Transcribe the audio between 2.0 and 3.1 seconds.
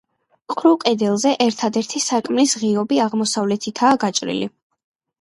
სარკმლის ღიობი